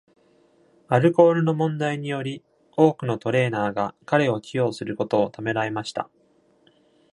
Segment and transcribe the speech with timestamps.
[0.87, 2.43] アルコールの問題により、
[2.75, 6.09] 多くのトレーナーが彼を起用することをためらいました。